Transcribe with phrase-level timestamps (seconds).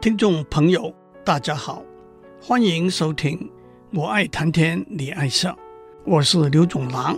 [0.00, 0.92] 听众朋友，
[1.24, 1.84] 大家好，
[2.40, 3.50] 欢迎收听。
[3.92, 5.56] 我爱谈天，你爱笑，
[6.04, 7.16] 我是刘总郎。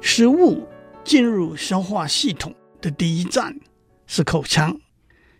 [0.00, 0.68] 食物
[1.02, 3.58] 进入消化系统的第一站
[4.06, 4.78] 是口腔，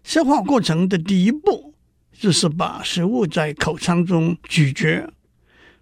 [0.03, 1.75] 消化过程的第一步
[2.13, 5.13] 就是把食物在口腔中咀嚼，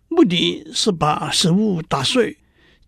[0.09, 2.37] 目的是把食物打碎，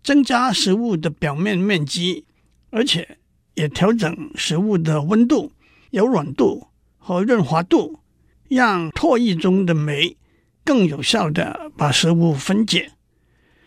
[0.03, 2.25] 增加食物的表面面积，
[2.69, 3.17] 而且
[3.55, 5.51] 也调整食物的温度、
[5.89, 6.67] 柔软度
[7.09, 8.01] 和润滑度，
[8.49, 10.15] 让唾液中的酶
[10.63, 12.91] 更有效地把食物分解。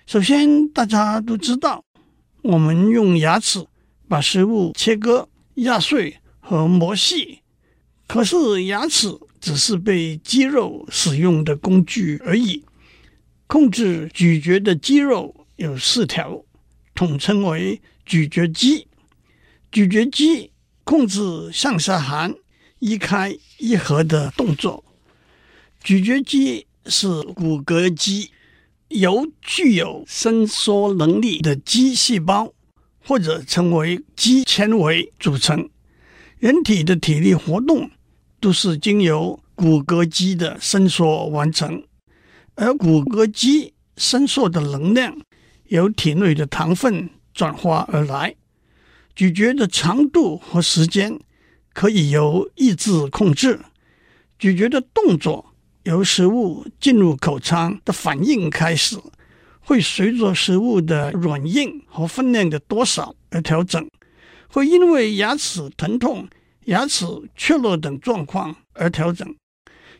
[0.06, 1.84] 首先，大家都知道，
[2.42, 3.66] 我们用牙齿
[4.06, 7.40] 把食物切割、压碎和磨细，
[8.06, 12.64] 可是牙齿只是被肌肉使用的工具而已。
[13.48, 16.44] 控制咀嚼的肌肉有四条，
[16.94, 18.86] 统称为咀嚼肌。
[19.72, 20.52] 咀嚼肌
[20.84, 22.32] 控制向下含、
[22.82, 24.82] 一开、一合的动作。
[25.84, 28.32] 咀嚼肌是骨骼肌，
[28.88, 32.52] 由具有伸缩能力的肌细胞
[33.06, 35.70] 或者称为肌纤维组成。
[36.40, 37.88] 人体的体力活动
[38.40, 41.84] 都是经由骨骼肌的伸缩完成，
[42.56, 45.16] 而骨骼肌伸缩的能量
[45.68, 48.34] 由体内的糖分转化而来。
[49.14, 51.20] 咀嚼的长度和时间
[51.72, 53.60] 可以由意志控制，
[54.38, 58.96] 咀嚼的动作由食物进入口腔的反应开始，
[59.60, 63.88] 会随着食物的软硬和分量的多少而调整，
[64.48, 66.28] 会因为牙齿疼痛、
[66.66, 67.06] 牙齿
[67.36, 69.34] 缺落等状况而调整，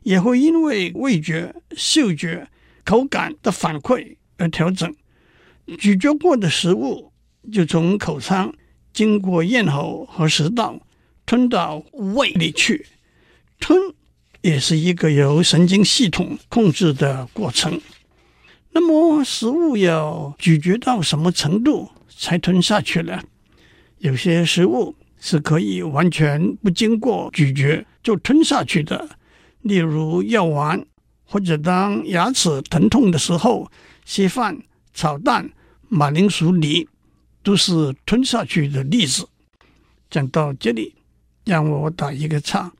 [0.02, 2.48] 也会因为味觉、嗅觉、
[2.84, 4.94] 口感的反馈而调整。
[5.78, 7.12] 咀嚼过的食物
[7.50, 8.52] 就从口腔。
[8.92, 10.78] 经过咽喉和食道
[11.26, 12.86] 吞到胃里去，
[13.58, 13.78] 吞
[14.40, 17.80] 也是一个由神经系统控制的过程。
[18.72, 23.20] 那么，食物要咀嚼到什么程度才吞下去呢？
[23.98, 29.08] 有些食物是可以完全不经过咀嚼就吞下去的，
[29.61, 30.84] 例如药丸，
[31.24, 33.70] 或者当牙齿疼痛的时候，
[34.05, 34.62] 稀饭、
[34.92, 35.50] 炒蛋、
[35.88, 36.88] 马铃薯泥。
[37.44, 39.28] 都是吞下去的例子。
[40.08, 40.94] 讲到这里，
[41.45, 42.73] 让我打一个岔，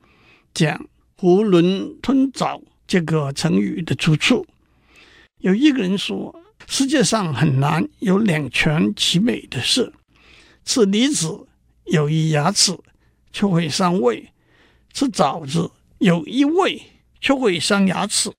[0.53, 0.87] 讲
[1.19, 4.45] “囫囵吞枣”这个成语的出处。
[5.39, 6.33] 有一个人说，
[6.67, 9.93] 世界上很难有两全其美的事。
[10.65, 11.47] 吃梨子
[11.85, 12.77] 有一牙齿，
[13.31, 14.29] 却会伤胃；
[14.93, 16.81] 吃枣子有一胃，
[17.19, 18.31] 却会伤牙齿。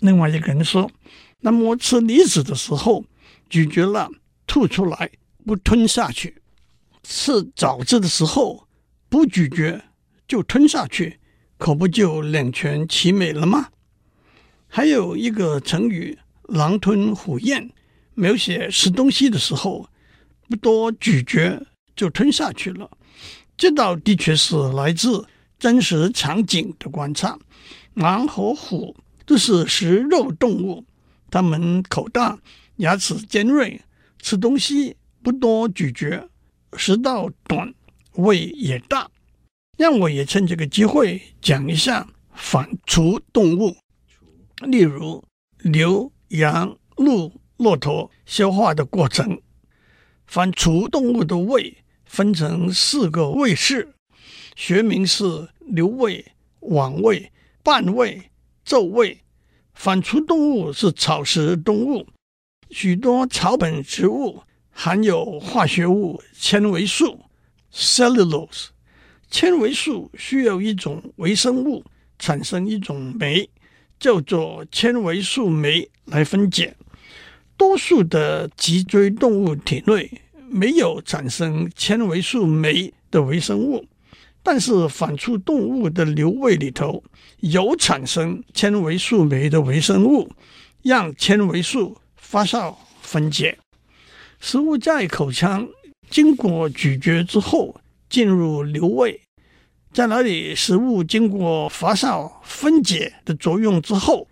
[0.00, 0.90] 另外一个人说，
[1.40, 3.04] 那么吃梨子的时候，
[3.48, 4.10] 咀嚼了
[4.46, 5.10] 吐出来。
[5.46, 6.42] 不吞下去，
[7.04, 8.65] 吃枣子的时候
[9.16, 9.80] 不咀嚼
[10.28, 11.18] 就吞下去，
[11.56, 13.70] 可不就两全其美了吗？
[14.68, 17.70] 还有一个成语“狼吞虎咽”，
[18.12, 19.88] 描写吃东西的时候
[20.50, 21.66] 不多咀嚼
[21.96, 22.90] 就吞下去了。
[23.56, 25.26] 这道的确是来自
[25.58, 27.38] 真实场景的观察。
[27.94, 28.94] 狼和虎
[29.24, 30.84] 都是食肉动物，
[31.30, 32.38] 它们口大，
[32.76, 33.80] 牙齿尖锐，
[34.20, 34.94] 吃东西。
[35.22, 36.28] 不多咀嚼，
[36.76, 37.74] 食道短，
[38.16, 39.10] 胃也大。
[39.78, 43.76] 让我也趁这个机会讲一下反刍动物，
[44.66, 45.22] 例如
[45.64, 49.40] 牛、羊、鹿、骆驼消化的过程。
[50.26, 53.94] 反刍动物的胃分成四个胃室，
[54.54, 56.24] 学名是牛胃、
[56.60, 57.30] 网胃、
[57.62, 58.30] 半胃、
[58.64, 59.18] 皱胃。
[59.74, 62.06] 反刍动物是草食动物，
[62.70, 64.42] 许多草本植物。
[64.78, 67.18] 含有化学物纤维素
[67.72, 68.68] （cellulose）。
[69.30, 71.84] 纤维素需要一种微生物
[72.18, 73.48] 产生一种酶，
[73.98, 76.76] 叫做纤维素酶来分解。
[77.56, 80.10] 多数的脊椎动物体内
[80.48, 83.84] 没有产生纤维素酶的微生物，
[84.42, 87.02] 但是反刍动物的牛胃里头
[87.40, 90.30] 有产生纤维素酶的微生物，
[90.82, 93.58] 让纤维素发酵分解。
[94.38, 95.66] 食物在口腔
[96.08, 99.20] 经过咀嚼之后进入瘤胃，
[99.92, 104.28] 在那里食物经过发酵分解的作用之后，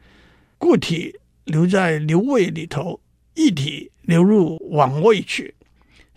[0.59, 3.01] 固体留在瘤胃里头，
[3.35, 5.55] 液体流入网胃去。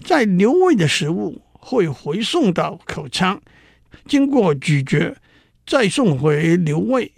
[0.04, 3.42] 在瘤胃的食物会回送到口腔，
[4.08, 5.16] 经过咀嚼
[5.66, 7.12] 再送回瘤胃，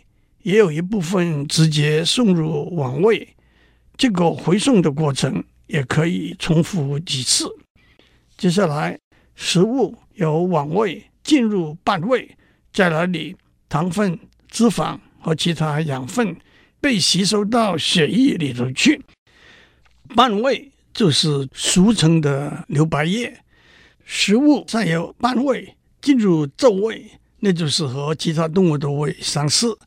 [0.43, 3.35] 也有一部分直接送入网胃。
[3.97, 5.43] 这个回送的过程。
[5.69, 7.45] 也可以重复几次。
[8.39, 8.97] 接下来，
[9.35, 12.37] 食物由网胃进入半胃，
[12.71, 13.35] 在那里
[13.67, 16.33] 糖分脂肪和其他养分
[16.79, 19.01] 被吸收到血液里头去。
[20.15, 23.37] 半胃就是俗称的留白液，
[24.05, 29.77] 食物再由半胃进入皱胃，那就是和其他动物的胃相似。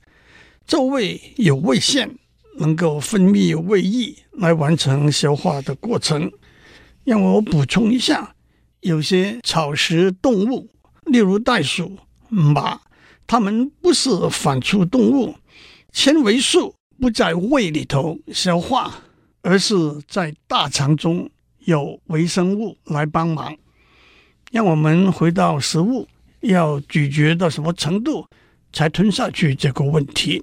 [0.66, 2.18] 皱胃有胃腺，
[2.58, 6.30] 能够分泌胃液来完成消化的过程。
[7.04, 8.32] 让我补充一下，
[8.82, 10.68] 有些草食动物，
[11.06, 11.96] 例如袋鼠、
[12.28, 12.80] 马，
[13.28, 15.36] 它们不是反刍动物，
[15.92, 18.92] 纤维素不在胃里头消化，
[19.42, 19.76] 而是
[20.08, 21.30] 在大肠中
[21.60, 23.56] 有微生物来帮忙。
[24.50, 26.08] 让我们回到食物
[26.40, 28.26] 要咀嚼到什么程度
[28.72, 30.42] 才吞下去这个问题。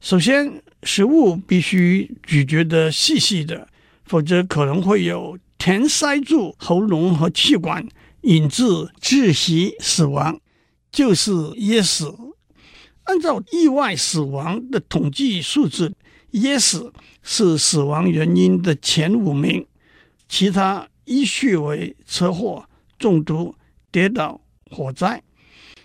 [0.00, 3.68] 首先，食物必须咀嚼得细细的，
[4.06, 5.36] 否则可能会有。
[5.60, 7.86] 填塞住喉咙和气管，
[8.22, 8.64] 引致
[8.98, 10.40] 窒息死亡，
[10.90, 12.10] 就是噎死。
[13.04, 15.94] 按照意外死亡的统计数字，
[16.30, 16.90] 噎死
[17.22, 19.66] 是死亡原因的前五名，
[20.30, 22.64] 其他依序为车祸、
[22.98, 23.54] 中毒、
[23.92, 24.40] 跌倒、
[24.70, 25.22] 火灾。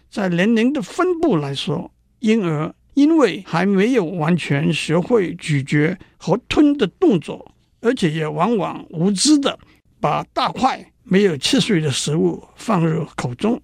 [0.09, 7.51] 在年龄的分布来说，婴儿因为还没有完全学会咀嚼和吞的动作。
[7.85, 9.59] 而且也往往无知地
[9.99, 13.61] 把大块没有切碎的食物放入口中。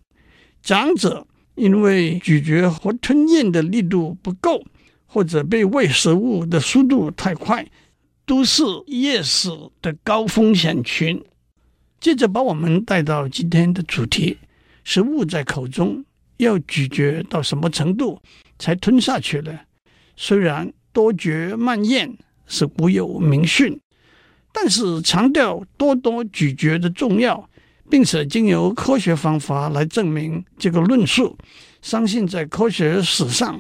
[0.62, 1.26] 长者
[1.56, 4.64] 因为咀嚼和吞咽的力度不够，
[5.08, 7.68] 或者被喂食物的速度太快，
[8.24, 11.20] 都是噎死的高风险群。
[12.00, 14.38] 接着把我们带到今天的主题：
[14.84, 16.06] 食物在口中
[16.38, 18.22] 要咀嚼到什么程度
[18.60, 19.62] 才吞下去呢？
[20.16, 22.16] 虽然多嚼慢咽
[22.46, 23.81] 是古有明训。
[24.54, 27.50] 但是强调多多咀嚼的重要，
[27.90, 31.38] 并且经由科学方法来证明这个论述，
[31.82, 33.60] 相信在科学史上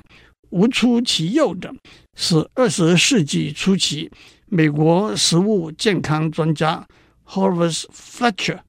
[0.49, 1.73] 无出其右的
[2.15, 4.11] 是二十世纪初期
[4.47, 6.85] 美国食物健康专家
[7.25, 8.59] Horace Fletcher。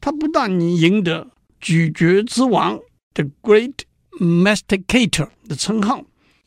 [0.00, 1.28] 他不但赢得
[1.60, 2.78] “咀嚼之王
[3.14, 3.74] ”（The Great
[4.20, 6.04] Masticator） 的称号，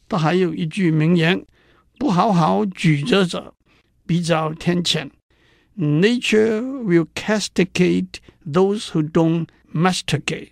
[0.07, 1.45] 他还有一句名言
[1.99, 3.53] ：“不好好咀嚼者。”
[4.05, 5.09] 比较天谴
[5.77, 8.15] ，Nature will castigate
[8.45, 10.49] those who don't masticate。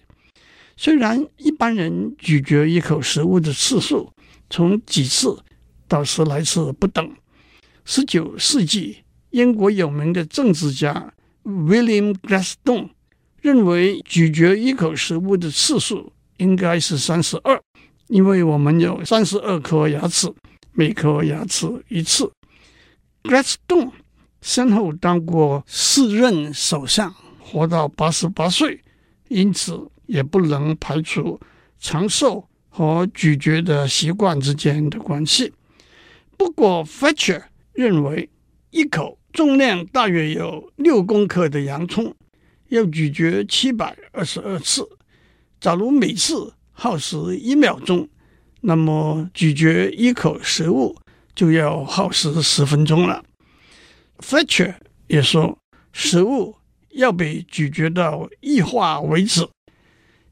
[0.78, 4.14] 虽然一般人咀嚼一口食物的次数
[4.50, 5.38] 从几次
[5.88, 7.12] 到十来次不等。
[7.84, 9.00] 十九世纪，
[9.32, 11.14] 英国有名的政治家
[11.44, 12.92] William Gladstone
[13.42, 17.62] 认为咀嚼一口食物的次数应该是三十二，
[18.08, 20.32] 因为我们有三十二颗牙齿，
[20.72, 22.32] 每颗牙齿一次。
[23.24, 23.92] Gladstone
[24.42, 28.82] 先后当过四任首相，活到八十八岁，
[29.28, 31.40] 因此也不能排除
[31.80, 35.54] 长寿和咀嚼的习惯之间的关系。
[36.38, 37.44] 不过，Fletcher
[37.74, 38.30] 认为，
[38.72, 42.16] 一口重量大约有六公克的洋葱
[42.70, 44.88] 要咀嚼七百二十二次，
[45.60, 48.08] 假如每次耗时一秒钟，
[48.62, 50.96] 那么咀嚼一口食物，
[51.40, 53.24] 就要耗时十分钟了。
[54.18, 54.76] Fletcher
[55.08, 55.58] 也说，
[55.94, 56.58] 食物
[56.90, 59.48] 要被咀嚼到异化为止。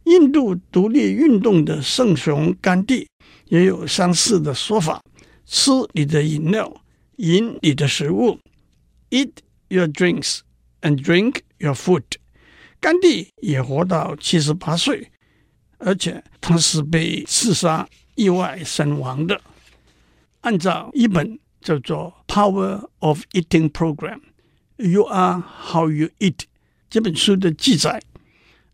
[0.04, 3.08] 印度独立运动的圣雄甘地
[3.46, 5.02] 也有相似的说法：
[5.46, 6.82] 吃你的饮料，
[7.16, 8.38] 饮你的食物
[9.10, 9.32] ，Eat
[9.70, 10.40] your drinks
[10.82, 12.04] and drink your food。
[12.82, 15.10] 甘地也活到七十八岁，
[15.78, 19.40] 而且他是被刺杀意外身亡的。
[20.42, 24.20] 按照一本叫做《Power of Eating Program》
[24.92, 26.42] ，You are how you eat
[26.90, 28.02] 这本书的记载。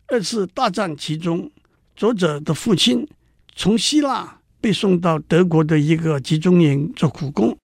[0.06, 1.50] 二次大战期中，
[1.96, 3.08] 作者的父亲
[3.56, 7.56] 从希腊被送到德国的一个集中营做苦工，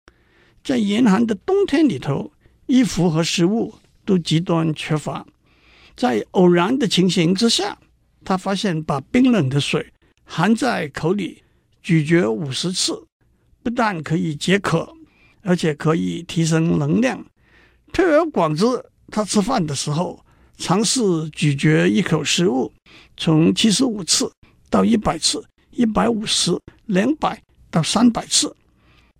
[0.64, 2.32] 在严寒的冬天里头，
[2.66, 5.26] 衣服和食物都极端缺乏。
[5.94, 7.78] 在偶然的情形之下，
[8.24, 9.92] 他发现把冰冷的水
[10.24, 11.42] 含在口里
[11.82, 13.06] 咀嚼五十次。
[13.62, 14.92] 不但可以解渴，
[15.42, 17.24] 而且可以提升能量。
[17.92, 18.64] 推而广之，
[19.08, 20.24] 他吃饭的时候
[20.56, 22.72] 尝试咀嚼一口食物，
[23.16, 24.30] 从七十五次
[24.68, 28.54] 到一百次，一百五十、两百到三百次。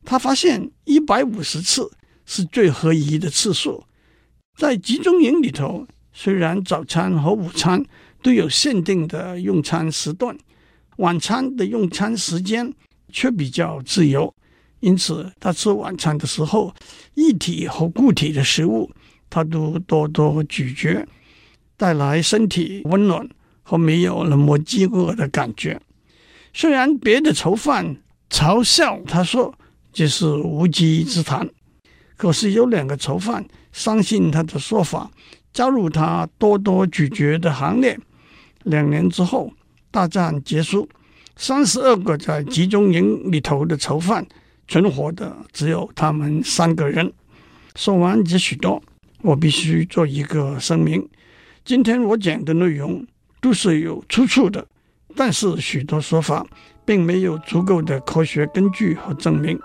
[0.04, 1.90] 他发现一百五十次
[2.24, 3.84] 是最合宜的次数。
[4.58, 7.84] 在集中营里头，虽然早餐和午餐
[8.22, 10.36] 都有限定的用餐时段，
[10.96, 12.72] 晚餐的用餐时间，
[13.10, 14.34] 却比较自由，
[14.80, 16.74] 因此他吃晚餐的时候，
[17.14, 18.90] 液体和固体的食物，
[19.28, 21.06] 他都多多咀嚼，
[21.76, 23.28] 带来身体温暖
[23.62, 25.80] 和没有那么饥饿的感觉。
[26.52, 27.96] 虽然别的囚犯
[28.28, 29.54] 嘲笑他说
[29.92, 31.48] 这是无稽之谈，
[32.16, 35.10] 可是有两个囚犯相信他的说法，
[35.52, 37.98] 加入他多多咀嚼的行列。
[38.64, 39.52] 两年之后，
[39.90, 40.88] 大战结束，
[41.42, 44.26] 三十二个在集中营里头的囚犯
[44.68, 47.10] 存活的只有他们三个人。
[47.76, 48.82] 说完这许多，
[49.22, 51.08] 我必须做一个声明：
[51.64, 53.06] 今天我讲的内容
[53.40, 54.66] 都是有出处的。
[55.16, 56.46] 但是许多说法
[56.84, 59.58] 并没有足够的科学根据和证明，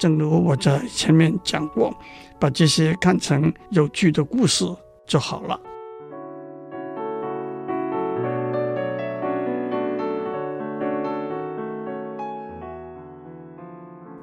[0.00, 1.96] 正如我在前面讲过，
[2.40, 4.64] 把这些看成有趣的故事
[5.06, 5.60] 就好了。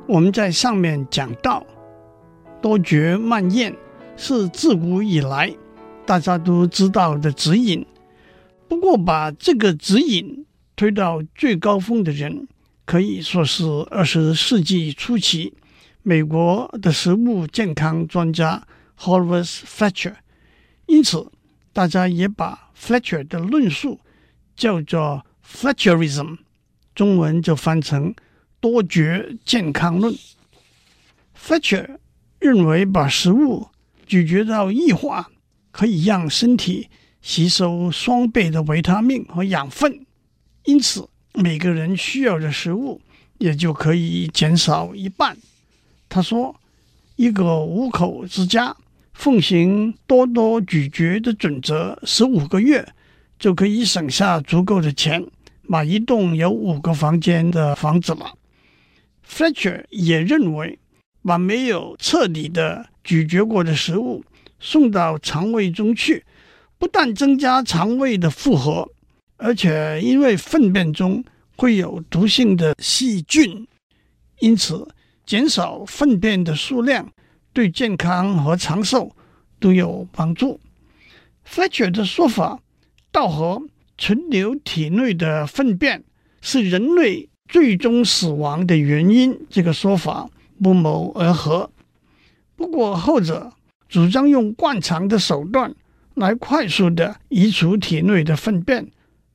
[0.10, 1.64] 我们在上面讲到，
[2.64, 3.76] 多嚼慢咽
[4.18, 5.56] 是自古以来
[6.04, 7.86] 大家都知道的指引，
[8.68, 10.46] 不过把这个指引。
[10.76, 12.48] 推到最高峰的人，
[12.86, 15.54] 可以说是二十世纪初期
[16.04, 18.66] 美国的食物健康专家
[18.98, 20.14] Horace Fletcher。
[20.86, 21.30] 因此，
[21.74, 24.00] 大家也把 Fletcher 的论述
[24.56, 26.38] 叫做 Fletcherism，
[26.96, 28.16] 中文就翻成
[28.60, 30.14] 多嚼健康论。
[31.38, 31.98] Fletcher
[32.40, 33.68] 认为，把食物
[34.06, 35.30] 咀嚼到异化，
[35.72, 36.90] 可以让身体
[37.22, 40.06] 吸收双倍的维他命和养分。
[40.66, 43.02] 因此，每个人需要的食物
[43.38, 45.38] 也就可以减少一半。
[46.08, 46.56] 他说
[47.16, 48.76] ：“一个五口之家
[49.14, 52.88] 奉行多多咀嚼的准则，十五个月
[53.38, 55.26] 就可以省下足够的钱
[55.62, 58.34] 买一栋有五个房间的房子了。”
[59.30, 60.80] Fletcher 也认为，
[61.24, 64.24] 把没有彻底的咀嚼过的食物
[64.60, 66.26] 送到肠胃中去，
[66.80, 68.90] 不但增加肠胃的负荷。
[69.38, 71.24] 而且，因为粪便中
[71.56, 73.66] 会有毒性的细菌，
[74.40, 74.86] 因此
[75.26, 77.10] 减少粪便的数量
[77.54, 79.16] 对健康和长寿
[79.60, 80.60] 都有帮助。
[81.48, 82.60] Fletcher 的说法，
[83.12, 83.62] 倒和
[83.98, 86.04] 存留体内的粪便
[86.42, 90.30] 是人类最终死亡的原因，这个说法
[90.62, 91.70] 不谋而合。
[92.56, 93.52] 不过，后者
[93.90, 95.74] 主张用惯常的手段
[96.14, 98.88] 来快速地移除体内的粪便。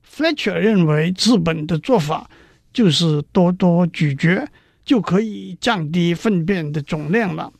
[0.09, 2.29] Fletcher 认为，治本的做法
[2.71, 4.47] 就是多多咀嚼，
[4.85, 7.51] 就可以降低粪便的总量了。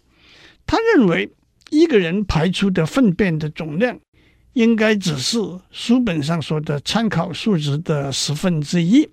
[0.65, 1.29] 他认为，
[1.69, 3.99] 一个人排出的粪便的总量
[4.53, 5.37] 应该只是
[5.69, 9.09] 书本上说的参考数值的十分之一。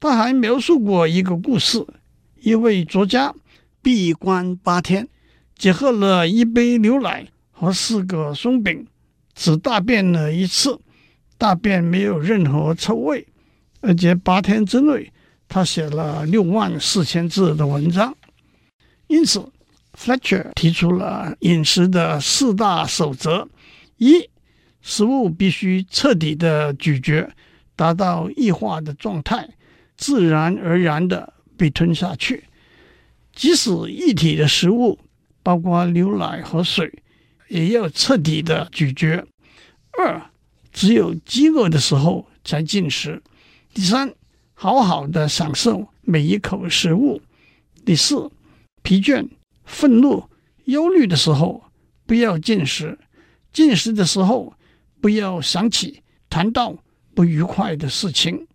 [0.00, 1.84] 他还描述过一个故事：
[2.40, 3.34] 一位作家
[3.82, 5.08] 闭关八天，
[5.56, 8.86] 只喝了一杯牛奶和四个松饼，
[9.34, 10.78] 只大便了一次。
[11.40, 13.24] 大便没有任何臭味，
[13.80, 15.12] 而且八天之内，
[15.46, 18.12] 他写了六万四千字的文章。
[19.06, 19.48] 因此
[19.96, 23.48] ，Fletcher 提出了饮食的四大守则：
[23.98, 24.28] 一、
[24.80, 27.30] 食物必须彻底的咀嚼，
[27.76, 29.48] 达到异化的状态，
[29.98, 32.44] 自然而然的被吞下去；
[33.34, 34.98] 即使液体的食物，
[35.42, 37.02] 包括牛奶和水，
[37.48, 39.26] 也要彻底的咀嚼。
[39.98, 40.30] 二、
[40.72, 43.22] 只有饥饿的时候才进食。
[43.74, 44.14] 第三，
[44.54, 47.20] 好好的享受每一口食物。
[47.84, 48.30] 第四，
[48.82, 49.28] 疲倦、
[49.64, 50.24] 愤怒、
[50.64, 51.64] 忧虑的时候
[52.06, 52.98] 不要进食。
[53.52, 54.54] 进食的时候
[55.00, 56.76] 不要想起谈到
[57.14, 58.47] 不愉快的事情。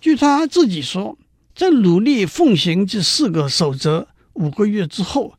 [0.00, 1.18] 据他自己说，
[1.54, 5.34] 在努力奉行这四个守则五个月之后，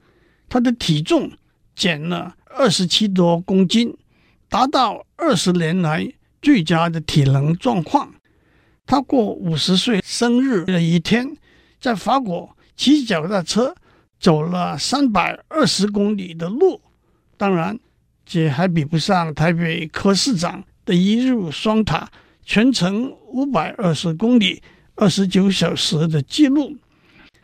[0.48, 1.32] 他的体重
[1.76, 3.98] 减了二十七多公斤。
[4.48, 8.14] 达到二十年来最佳的体能状况。
[8.86, 11.38] 他过五十岁生日的一天，
[11.80, 13.74] 在法国骑脚踏车
[14.20, 16.82] 走了三百二十公里的路。
[17.38, 17.80] 当然，
[18.26, 22.12] 这还比不上台北柯市长的一日双塔
[22.44, 24.62] 全程五百二十公里
[24.96, 26.78] 二十九小时的记录。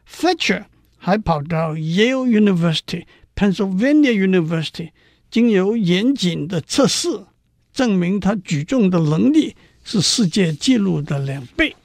[0.09, 0.65] Fletcher
[0.97, 4.91] 还跑到 Yale University、Pennsylvania University。
[5.29, 7.25] 经由严谨的测试，
[7.73, 11.75] 证明他举重的能力是世界纪录的两倍。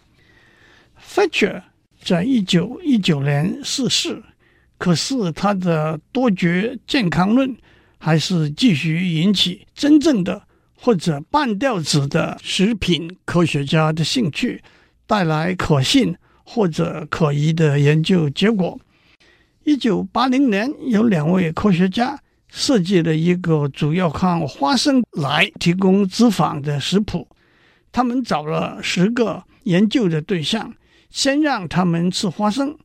[1.05, 1.63] Fletcher
[2.01, 4.23] 在一九一九年逝世，
[4.79, 7.57] 可是他的多嚼健康论
[7.99, 10.47] 还是继续引起真正的
[10.83, 14.61] 或者半吊子的食品科学家的兴趣，
[15.07, 18.79] 带来可信或者可疑的研究结果。
[19.63, 22.19] 一九八零年，有两位科学家。
[22.55, 27.27] 设计了一个主要靠花生来提供脂肪的食谱。
[27.91, 30.75] 他们找了十个研究的对象，
[31.09, 32.77] 先让他们吃花生，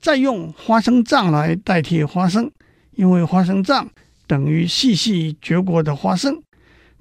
[0.00, 2.48] 再用花生酱来代替花生，
[2.92, 3.90] 因为花生酱
[4.28, 6.40] 等于细细嚼过的花生。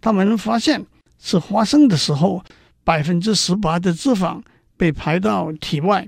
[0.06, 0.86] 他们发现
[1.18, 2.44] 吃花生的时候，
[2.84, 4.40] 百分之十八的脂肪
[4.78, 6.08] 被排到体外；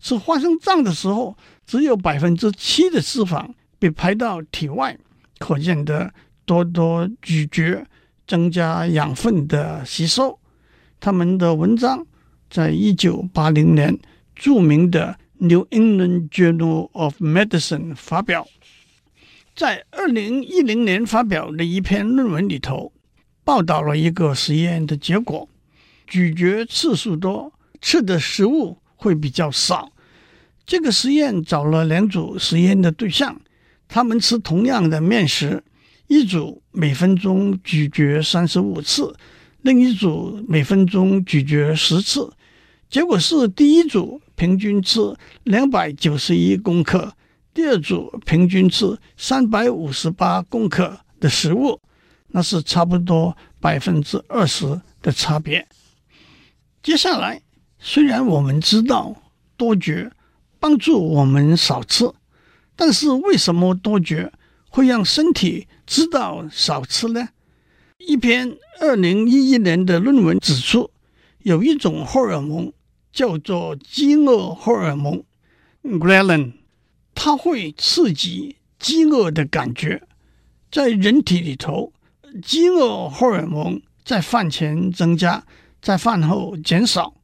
[0.00, 1.36] 吃花生酱的时候，
[1.66, 3.46] 只有百分之七的脂肪
[3.78, 4.96] 被排到体外。
[5.38, 6.10] 可见的
[6.46, 7.84] 多多咀嚼，
[8.26, 10.38] 增加养分的吸收。
[10.98, 12.06] 他们的文章
[12.48, 13.98] 在一九八零年
[14.34, 18.48] 著名的《New England Journal of Medicine》发表，
[19.54, 22.90] 在二零一零年发表的一篇论文里头，
[23.44, 25.46] 报道了一个实验的结果：
[26.06, 29.92] 咀嚼次数多，吃的食物会比较少。
[30.66, 33.38] 这个实验找了两组实验的对象，
[33.86, 35.62] 他们吃同样的面食，
[36.06, 39.14] 一组每分钟咀嚼三十五次，
[39.60, 42.32] 另一组每分钟咀嚼十次。
[42.88, 45.00] 结果是第一组平均吃
[45.42, 47.12] 两百九十一公克，
[47.52, 51.78] 第二组平均吃三百五十八公克的食物。
[52.36, 55.68] 那是差不多百分之二十的差别。
[56.82, 57.40] 接下来，
[57.78, 59.14] 虽然我们知道
[59.56, 60.10] 多觉
[60.58, 62.12] 帮助我们少吃，
[62.74, 64.32] 但是为什么多觉
[64.68, 67.28] 会让身体知道少吃呢？
[67.98, 70.90] 一篇二零一一年的论文指出，
[71.44, 72.72] 有一种荷尔蒙
[73.12, 75.22] 叫做饥饿荷尔蒙
[75.84, 76.54] （ghrelin），
[77.14, 80.02] 它会刺激饥饿的感觉，
[80.72, 81.92] 在人体里头。
[82.42, 85.44] 饥饿荷尔蒙在饭前增加，
[85.80, 87.14] 在饭后减少。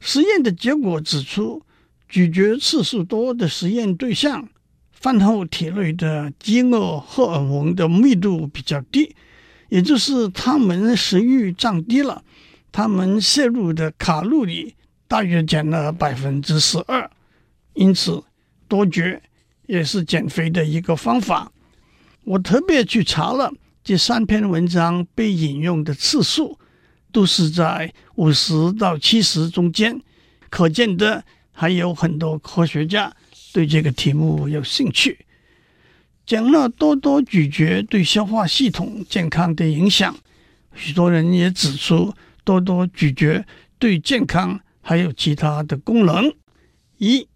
[0.00, 1.62] 实验的结果指出，
[2.08, 4.48] 咀嚼次数多的实验对象，
[4.92, 9.14] 饭后体内的饥饿荷尔蒙的密度比较低，
[9.68, 12.22] 也就是他们食欲降低了，
[12.72, 14.74] 他们摄入的卡路里
[15.06, 17.10] 大约减了百分之十二。
[17.74, 18.22] 因此，
[18.68, 19.20] 多嚼
[19.66, 21.52] 也是减肥的一个方法。
[22.24, 23.52] 我特别去查了。
[23.86, 26.58] 这三篇文章被引用的次数
[27.12, 30.02] 都是在五十到七十中间，
[30.50, 33.14] 可见的还有很多科学家
[33.52, 35.24] 对这个题目有兴趣。
[36.26, 40.16] 讲了多多咀嚼对消化系统健康的影响，
[40.74, 43.44] 许多人也指出多多咀嚼
[43.78, 46.34] 对健康还有其他的功能。
[46.98, 47.28] 一，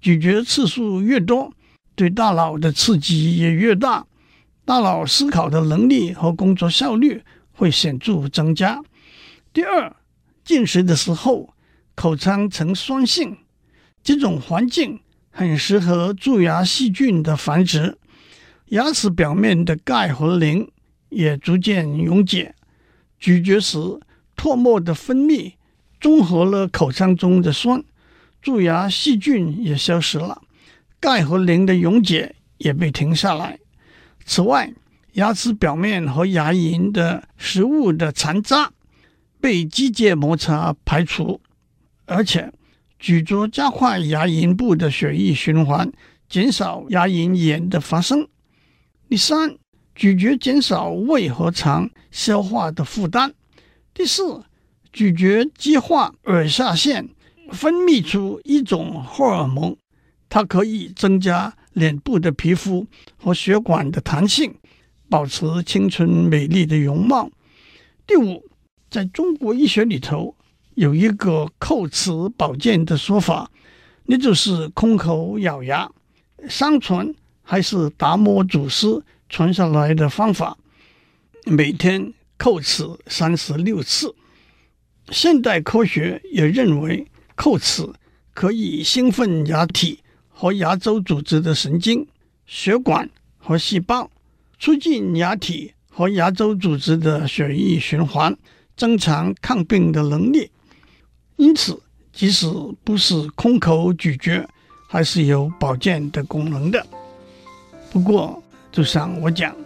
[0.00, 1.52] 咀嚼次数越多，
[1.96, 4.06] 对大脑的刺激也越大。
[4.66, 8.82] 大脑思考的能力和工作效率会显著增加。
[9.52, 9.94] 第二，
[10.44, 11.54] 进食的时候
[11.94, 13.38] 口腔呈酸性，
[14.02, 14.98] 这种环境
[15.30, 17.96] 很适合蛀牙细菌的繁殖，
[18.70, 20.68] 牙齿表面的钙和磷
[21.10, 22.56] 也逐渐溶解。
[23.20, 23.78] 咀嚼时
[24.36, 25.52] 唾沫的分泌
[26.00, 27.84] 中和了口腔中的酸，
[28.42, 30.42] 蛀牙细菌也消失了，
[30.98, 33.60] 钙和磷的溶解也被停下来。
[34.26, 34.72] 此外，
[35.12, 38.72] 牙齿表面和牙龈的食物的残渣
[39.40, 41.40] 被机械摩擦排除，
[42.06, 42.52] 而且
[42.98, 45.90] 咀嚼加快牙龈部的血液循环，
[46.28, 48.26] 减少牙龈炎的发生。
[49.08, 49.56] 第三，
[49.94, 53.32] 咀嚼减少胃和肠消化的负担。
[53.94, 54.44] 第四，
[54.92, 57.08] 咀嚼激化耳下腺
[57.52, 59.76] 分泌出一种荷尔蒙，
[60.28, 61.56] 它可以增加。
[61.76, 62.86] 脸部的皮肤
[63.18, 64.54] 和血管的弹性，
[65.10, 67.30] 保持青春美丽的容貌。
[68.06, 68.42] 第五，
[68.88, 70.34] 在中国医学里头
[70.74, 73.50] 有一个叩齿保健的说法，
[74.06, 75.90] 那就是空口咬牙。
[76.48, 80.56] 相传还是达摩祖师传下来的方法，
[81.44, 84.14] 每天叩齿三十六次。
[85.10, 87.86] 现代科学也认为叩齿
[88.32, 90.00] 可以兴奋牙体。
[90.38, 92.06] 和牙周组织的神经、
[92.46, 94.10] 血管和细胞，
[94.58, 98.36] 促进牙体和牙周组织的血液循环，
[98.76, 100.50] 增强抗病的能力。
[101.36, 101.80] 因此，
[102.12, 102.46] 即使
[102.84, 104.46] 不是空口咀嚼，
[104.90, 106.86] 还是有保健的功能的。
[107.90, 109.56] 不过，就像我讲，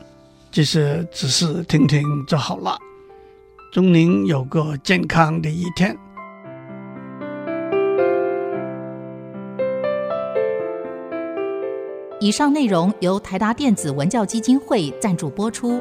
[0.53, 2.79] 这些只是听听就好了。
[3.73, 5.99] 祝您有个健康的一天。
[12.21, 15.81] 以上内容由台达电子文教基金会赞助播出。